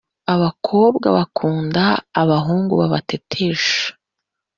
[0.33, 1.83] Abakobwa bakunda
[2.21, 3.77] abahungu babatetesha